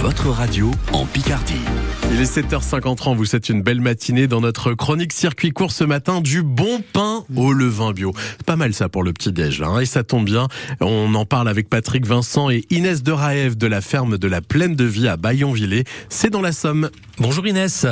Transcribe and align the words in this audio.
votre 0.00 0.28
radio 0.28 0.70
en 0.92 1.06
Picardie. 1.06 1.54
Il 2.12 2.20
est 2.20 2.38
7h53, 2.38 3.16
vous 3.16 3.34
êtes 3.34 3.48
une 3.48 3.62
belle 3.62 3.80
matinée 3.80 4.28
dans 4.28 4.40
notre 4.40 4.72
chronique 4.72 5.12
circuit 5.12 5.50
court 5.50 5.72
ce 5.72 5.82
matin 5.82 6.20
du 6.20 6.42
bon 6.42 6.82
pain 6.92 7.24
au 7.34 7.52
levain 7.52 7.92
bio. 7.92 8.12
C'est 8.36 8.46
pas 8.46 8.54
mal 8.54 8.72
ça 8.74 8.88
pour 8.88 9.02
le 9.02 9.12
petit 9.12 9.32
déj 9.32 9.60
là, 9.60 9.68
hein, 9.68 9.80
et 9.80 9.86
ça 9.86 10.04
tombe 10.04 10.24
bien. 10.24 10.46
On 10.80 11.12
en 11.14 11.24
parle 11.24 11.48
avec 11.48 11.68
Patrick 11.68 12.06
Vincent 12.06 12.48
et 12.48 12.64
Inès 12.70 13.02
de 13.02 13.10
Raève 13.10 13.56
de 13.56 13.66
la 13.66 13.80
ferme 13.80 14.18
de 14.18 14.28
la 14.28 14.40
Plaine 14.40 14.76
de 14.76 14.84
Vie 14.84 15.08
à 15.08 15.16
Bayonvillers. 15.16 15.84
C'est 16.08 16.30
dans 16.30 16.42
la 16.42 16.52
Somme. 16.52 16.90
Bonjour 17.18 17.46
Inès. 17.46 17.84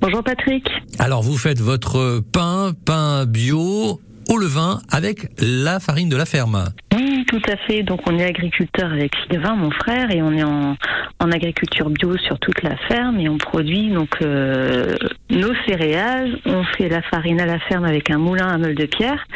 Bonjour 0.00 0.24
Patrick. 0.24 0.66
Alors 0.98 1.22
vous 1.22 1.36
faites 1.36 1.60
votre 1.60 2.20
pain, 2.32 2.72
pain 2.84 3.26
bio 3.26 4.00
au 4.30 4.38
levain 4.38 4.80
avec 4.90 5.28
la 5.40 5.80
farine 5.80 6.08
de 6.08 6.16
la 6.16 6.24
ferme. 6.24 6.70
Oui, 6.96 7.24
tout 7.28 7.42
à 7.48 7.56
fait. 7.66 7.82
Donc 7.82 8.00
on 8.06 8.18
est 8.18 8.24
agriculteur 8.24 8.92
avec 8.92 9.12
Sylvain, 9.28 9.56
mon 9.56 9.70
frère, 9.70 10.10
et 10.10 10.22
on 10.22 10.32
est 10.32 10.44
en, 10.44 10.76
en 11.18 11.32
agriculture 11.32 11.90
bio 11.90 12.16
sur 12.16 12.38
toute 12.38 12.62
la 12.62 12.76
ferme 12.88 13.18
et 13.18 13.28
on 13.28 13.38
produit 13.38 13.90
donc 13.90 14.10
euh, 14.22 14.94
nos 15.30 15.52
céréales. 15.66 16.38
On 16.46 16.62
fait 16.76 16.88
la 16.88 17.02
farine 17.02 17.40
à 17.40 17.46
la 17.46 17.58
ferme 17.58 17.84
avec 17.84 18.10
un 18.10 18.18
moulin 18.18 18.46
à 18.46 18.56
meule 18.56 18.76
de 18.76 18.86
pierre. 18.86 19.26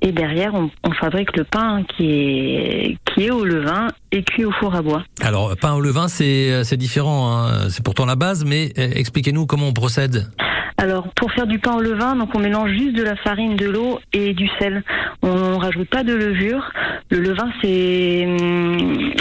Et 0.00 0.12
derrière, 0.12 0.54
on, 0.54 0.70
on 0.84 0.92
fabrique 0.92 1.36
le 1.36 1.44
pain 1.44 1.82
qui 1.96 2.10
est, 2.10 2.98
qui 3.06 3.24
est 3.24 3.30
au 3.30 3.44
levain 3.44 3.88
et 4.12 4.22
cuit 4.22 4.44
au 4.44 4.52
four 4.52 4.74
à 4.76 4.82
bois. 4.82 5.02
Alors 5.20 5.56
pain 5.56 5.74
au 5.74 5.80
levain 5.80 6.06
c'est 6.06 6.62
c'est 6.64 6.76
différent, 6.76 7.32
hein. 7.32 7.68
c'est 7.70 7.84
pourtant 7.84 8.06
la 8.06 8.14
base, 8.14 8.44
mais 8.44 8.72
euh, 8.78 8.90
expliquez-nous 8.94 9.46
comment 9.46 9.68
on 9.68 9.72
procède. 9.72 10.30
Alors, 10.78 11.08
pour 11.14 11.32
faire 11.32 11.46
du 11.46 11.58
pain 11.58 11.74
au 11.74 11.80
levain, 11.80 12.16
donc 12.16 12.34
on 12.34 12.38
mélange 12.38 12.70
juste 12.72 12.94
de 12.94 13.02
la 13.02 13.16
farine, 13.16 13.56
de 13.56 13.66
l'eau 13.66 13.98
et 14.12 14.34
du 14.34 14.46
sel. 14.58 14.82
On 15.22 15.56
rajoute 15.58 15.88
pas 15.88 16.02
de 16.04 16.12
levure. 16.14 16.70
Le 17.10 17.20
levain, 17.20 17.50
c'est 17.62 18.26
hum, 18.26 19.12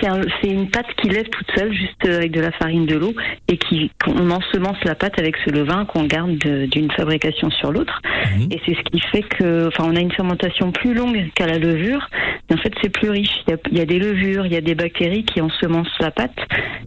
c'est 0.00 0.06
un- 0.08 0.20
c'est 0.40 0.48
une 0.50 0.70
pâte 0.70 0.86
qui 1.00 1.08
lève 1.08 1.28
toute 1.28 1.50
seule, 1.56 1.72
juste 1.72 2.04
avec 2.06 2.30
de 2.30 2.40
la 2.40 2.52
farine, 2.52 2.86
de 2.86 2.96
l'eau, 2.96 3.12
et 3.48 3.56
qui 3.56 3.90
on 4.06 4.30
ensemence 4.30 4.76
la 4.84 4.94
pâte 4.94 5.18
avec 5.18 5.36
ce 5.44 5.50
levain 5.50 5.84
qu'on 5.84 6.04
garde 6.04 6.36
de- 6.38 6.66
d'une 6.66 6.90
fabrication 6.92 7.50
sur 7.50 7.72
l'autre. 7.72 8.00
Mhm. 8.36 8.48
Et 8.52 8.60
c'est 8.64 8.74
ce 8.76 8.82
qui 8.92 9.00
fait 9.00 9.22
que, 9.22 9.66
enfin, 9.68 9.84
on 9.90 9.96
a 9.96 10.00
une 10.00 10.12
fermentation 10.12 10.70
plus 10.70 10.94
longue 10.94 11.30
qu'à 11.34 11.46
la 11.46 11.58
levure. 11.58 12.08
En 12.52 12.56
fait, 12.56 12.72
c'est 12.82 12.88
plus 12.88 13.10
riche. 13.10 13.30
Il 13.46 13.50
y, 13.50 13.54
a, 13.54 13.56
il 13.70 13.78
y 13.78 13.80
a 13.80 13.84
des 13.84 13.98
levures, 13.98 14.44
il 14.44 14.52
y 14.52 14.56
a 14.56 14.60
des 14.60 14.74
bactéries 14.74 15.24
qui 15.24 15.40
ensemencent 15.40 15.98
la 16.00 16.10
pâte. 16.10 16.36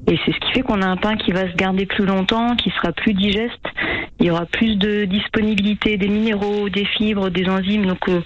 Et 0.08 0.20
c'est 0.26 0.34
ce 0.34 0.40
qui 0.40 0.52
fait 0.52 0.62
qu'on 0.62 0.82
a 0.82 0.88
un 0.88 0.98
pain 0.98 1.16
qui 1.16 1.32
va 1.32 1.50
se 1.50 1.56
garder 1.56 1.86
plus 1.86 2.06
longtemps, 2.06 2.56
qui 2.56 2.70
sera 2.72 2.92
plus 2.92 3.14
digeste. 3.14 3.66
Il 4.20 4.26
y 4.28 4.32
aura 4.32 4.46
plus 4.46 4.78
de 4.78 5.06
disponibilité 5.06 5.98
des 5.98 6.10
minéraux, 6.10 6.70
des 6.70 6.86
fibres, 6.86 7.30
des 7.30 7.48
enzymes, 7.48 7.86
donc 7.86 8.10
euh, 8.10 8.22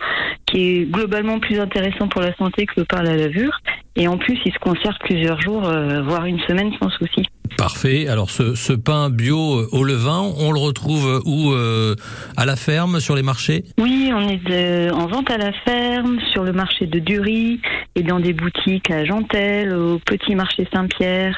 qui 0.45 0.61
est 0.61 0.91
globalement 0.91 1.39
plus 1.39 1.59
intéressant 1.59 2.07
pour 2.07 2.21
la 2.21 2.33
santé 2.35 2.65
que 2.65 2.73
le 2.77 2.85
pain 2.85 2.97
à 2.97 3.03
la 3.03 3.15
levure. 3.15 3.59
Et 3.95 4.07
en 4.07 4.17
plus, 4.17 4.37
il 4.45 4.53
se 4.53 4.59
conserve 4.59 4.95
plusieurs 4.99 5.39
jours, 5.41 5.67
euh, 5.67 6.01
voire 6.01 6.25
une 6.25 6.39
semaine 6.41 6.71
sans 6.79 6.89
souci. 6.89 7.23
Parfait. 7.57 8.07
Alors 8.07 8.29
ce, 8.29 8.53
ce 8.55 8.71
pain 8.73 9.09
bio 9.09 9.61
euh, 9.61 9.67
au 9.71 9.83
levain, 9.83 10.31
on 10.39 10.51
le 10.51 10.59
retrouve 10.59 11.21
où 11.25 11.51
euh, 11.51 11.95
À 12.37 12.45
la 12.45 12.55
ferme, 12.55 12.99
sur 12.99 13.15
les 13.15 13.23
marchés? 13.23 13.63
Oui, 13.79 14.11
on 14.13 14.27
est 14.29 14.37
de- 14.47 14.93
en 14.93 15.07
vente 15.07 15.29
à 15.31 15.37
la 15.37 15.51
ferme, 15.65 16.19
sur 16.31 16.43
le 16.43 16.53
marché 16.53 16.85
de 16.85 16.99
Dury 16.99 17.59
et 17.95 18.03
dans 18.03 18.19
des 18.19 18.33
boutiques 18.33 18.91
à 18.91 19.05
Gentel, 19.05 19.73
au 19.75 19.97
petit 19.99 20.35
marché 20.35 20.67
Saint-Pierre 20.71 21.35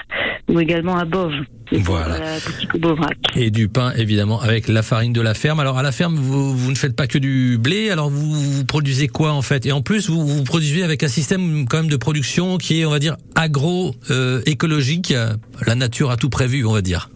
ou 0.50 0.60
également 0.60 0.98
à 0.98 1.06
Bove. 1.06 1.34
Voilà. 1.72 2.18
Et 3.36 3.52
du 3.52 3.70
pain, 3.70 3.94
évidemment, 3.96 4.42
avec 4.42 4.68
la 4.68 4.82
farine 4.82 5.14
de 5.14 5.22
la 5.22 5.36
ferme. 5.36 5.60
Alors, 5.60 5.78
à 5.78 5.84
la 5.84 5.92
ferme, 5.92 6.16
vous, 6.16 6.58
vous 6.58 6.72
ne 6.72 6.76
faites 6.76 6.96
pas 6.96 7.06
que 7.06 7.20
du 7.20 7.58
blé. 7.60 7.92
Alors, 7.92 8.10
vous, 8.10 8.34
vous 8.34 8.66
produisez 8.66 9.08
quoi, 9.08 9.32
en 9.34 9.44
fait? 9.44 9.68
Et 9.68 9.72
en 9.72 9.82
plus, 9.82 10.10
vous, 10.10 10.26
vous 10.26 10.44
produisez 10.44 10.84
avec 10.84 11.04
un 11.04 11.08
système, 11.08 11.68
quand 11.70 11.78
même, 11.78 11.90
de 11.90 11.98
production 11.98 12.58
qui 12.58 12.82
est, 12.82 12.86
on 12.86 12.90
va 12.90 13.00
dire, 13.00 13.18
agro-écologique. 13.36 15.14
la 15.66 15.76
nature 15.76 16.10
a 16.10 16.18
tout 16.18 16.30
prévu, 16.30 16.66
on 16.66 16.74
va 16.74 16.82
dire. 16.82 17.10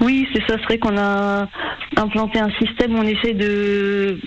Oui, 0.00 0.26
c'est 0.32 0.42
ça. 0.46 0.56
serait 0.62 0.78
qu'on 0.78 0.96
a 0.96 1.48
implanté 1.96 2.38
un 2.38 2.50
système 2.60 2.94
où 2.94 2.98
on 2.98 3.02
essaie 3.06 3.32
de 3.34 4.18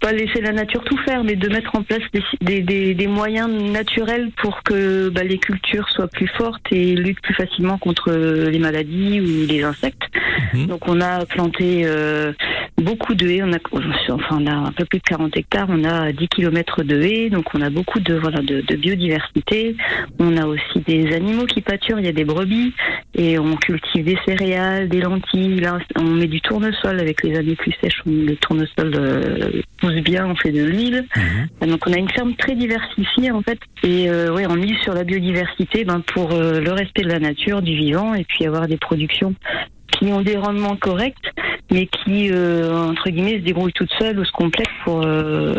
pas 0.00 0.12
laisser 0.12 0.40
la 0.40 0.52
nature 0.52 0.82
tout 0.84 0.96
faire, 0.98 1.22
mais 1.24 1.36
de 1.36 1.48
mettre 1.48 1.74
en 1.76 1.82
place 1.82 2.02
des, 2.12 2.22
des, 2.40 2.60
des- 2.62 2.94
des 2.94 3.06
moyens 3.06 3.48
naturels 3.50 4.30
pour 4.36 4.62
que 4.62 5.08
bah, 5.10 5.22
les 5.22 5.38
cultures 5.38 5.88
soient 5.90 6.08
plus 6.08 6.28
fortes 6.28 6.66
et 6.72 6.94
luttent 6.94 7.20
plus 7.22 7.34
facilement 7.34 7.78
contre 7.78 8.10
les 8.12 8.58
maladies 8.58 9.20
ou 9.20 9.46
les 9.46 9.62
insectes. 9.62 10.02
Mhm. 10.54 10.66
Donc 10.66 10.88
on 10.88 11.00
a 11.00 11.24
planté 11.26 11.82
euh, 11.84 12.32
beaucoup 12.78 13.14
de 13.14 13.26
haies. 13.28 13.42
On 13.42 13.52
a, 13.52 13.58
enfin, 14.10 14.38
on 14.40 14.46
a 14.46 14.52
un 14.54 14.72
peu 14.72 14.84
plus 14.84 14.98
de 14.98 15.04
40 15.04 15.36
hectares. 15.36 15.66
On 15.70 15.84
a 15.84 16.12
10 16.12 16.28
kilomètres 16.28 16.82
de 16.82 17.00
haies. 17.00 17.30
Donc 17.30 17.46
on 17.54 17.60
a 17.60 17.70
beaucoup 17.70 18.00
de 18.00 18.14
voilà 18.14 18.40
de, 18.40 18.60
de 18.60 18.76
biodiversité. 18.76 19.76
On 20.18 20.36
a 20.36 20.46
aussi 20.46 20.80
des 20.86 21.14
animaux 21.14 21.46
qui 21.46 21.60
pâturent. 21.60 21.98
Il 22.00 22.06
y 22.06 22.08
a 22.08 22.12
des 22.12 22.24
brebis 22.24 22.72
et 23.14 23.38
on 23.38 23.56
cultive 23.56 24.04
des 24.04 24.18
céréales, 24.26 24.88
des 24.88 25.00
lentilles. 25.00 25.60
Là, 25.60 25.78
on 25.96 26.02
met 26.04 26.26
du 26.26 26.40
tournesol 26.40 26.98
avec 27.00 27.22
les 27.22 27.36
années 27.36 27.56
plus 27.56 27.72
sèches. 27.82 28.00
on- 28.06 28.10
Le 28.10 28.36
tournesol 28.36 28.92
euh, 28.96 29.60
pousse 29.78 29.94
bien. 30.02 30.26
On 30.26 30.34
fait 30.36 30.52
de 30.52 30.64
l'huile. 30.64 31.04
Mhm. 31.62 31.70
Donc 31.70 31.86
on 31.86 31.92
a 31.92 31.98
une 31.98 32.10
ferme 32.10 32.34
très 32.36 32.54
diversifiée 32.54 33.30
en 33.30 33.42
fait. 33.42 33.58
Et 33.82 34.08
euh, 34.08 34.32
ouais, 34.34 34.46
on 34.48 34.56
mise 34.56 34.76
sur 34.82 34.94
la 34.94 35.04
biodiversité 35.04 35.84
ben, 35.84 36.00
pour 36.00 36.32
euh, 36.32 36.60
le 36.60 36.72
respect 36.72 37.02
de 37.02 37.08
la 37.10 37.18
nature, 37.18 37.62
du 37.62 37.76
vivant 37.76 38.14
et 38.14 38.24
puis 38.24 38.46
avoir 38.46 38.66
des 38.66 38.76
productions 38.78 39.34
qui 39.92 40.06
ont 40.06 40.22
des 40.22 40.36
rendements 40.36 40.76
corrects, 40.76 41.14
mais 41.74 41.86
qui, 41.86 42.30
euh, 42.30 42.72
entre 42.72 43.10
guillemets, 43.10 43.38
se 43.38 43.44
débrouillent 43.44 43.72
toutes 43.72 43.92
seules 43.98 44.18
ou 44.18 44.24
se 44.24 44.32
complètent 44.32 44.66
pour, 44.84 45.02
euh, 45.04 45.52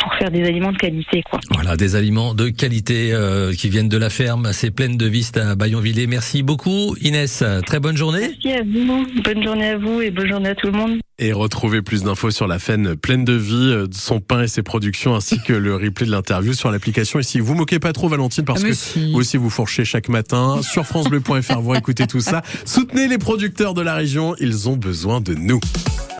pour 0.00 0.14
faire 0.18 0.30
des 0.30 0.44
aliments 0.44 0.72
de 0.72 0.76
qualité. 0.76 1.22
Quoi. 1.28 1.40
Voilà, 1.50 1.76
des 1.76 1.96
aliments 1.96 2.34
de 2.34 2.50
qualité 2.50 3.12
euh, 3.12 3.52
qui 3.52 3.70
viennent 3.70 3.88
de 3.88 3.96
la 3.96 4.10
ferme. 4.10 4.50
C'est 4.52 4.70
pleine 4.70 4.96
de 4.96 5.06
vistes 5.06 5.38
à 5.38 5.56
Bayonvillers. 5.56 6.06
Merci 6.06 6.42
beaucoup, 6.42 6.94
Inès. 7.00 7.42
Très 7.66 7.80
bonne 7.80 7.96
journée. 7.96 8.20
Merci 8.44 8.52
à 8.52 8.62
vous, 8.62 9.06
bonne 9.24 9.42
journée 9.42 9.70
à 9.70 9.78
vous 9.78 10.02
et 10.02 10.10
bonne 10.10 10.28
journée 10.28 10.50
à 10.50 10.54
tout 10.54 10.66
le 10.66 10.74
monde. 10.74 11.00
Et 11.22 11.34
retrouvez 11.34 11.82
plus 11.82 12.02
d'infos 12.04 12.30
sur 12.30 12.46
la 12.46 12.58
faine 12.58 12.96
pleine 12.96 13.26
de 13.26 13.34
vie, 13.34 13.52
euh, 13.74 13.86
son 13.92 14.20
pain 14.20 14.42
et 14.44 14.48
ses 14.48 14.62
productions, 14.62 15.14
ainsi 15.14 15.38
que 15.42 15.52
le 15.52 15.76
replay 15.76 16.06
de 16.06 16.10
l'interview 16.10 16.54
sur 16.54 16.70
l'application. 16.70 17.18
Et 17.18 17.22
si 17.22 17.40
vous 17.40 17.54
moquez 17.54 17.78
pas 17.78 17.92
trop, 17.92 18.08
Valentine, 18.08 18.46
parce 18.46 18.60
Ah, 18.60 18.64
mais 18.64 18.70
que 18.70 18.76
si. 18.76 19.12
vous 19.12 19.18
aussi 19.18 19.36
vous 19.36 19.50
fourchez 19.50 19.84
chaque 19.84 20.08
matin 20.08 20.60
sur 20.62 20.86
francebleu.fr, 20.86 21.60
vous 21.60 21.74
écoutez 21.74 22.06
tout 22.06 22.20
ça. 22.20 22.40
Soutenez 22.64 23.06
les 23.06 23.18
producteurs 23.18 23.74
de 23.74 23.82
la 23.82 23.94
région, 23.96 24.34
ils 24.40 24.70
ont 24.70 24.76
besoin 24.78 25.20
de 25.20 25.34
nous. 25.34 25.60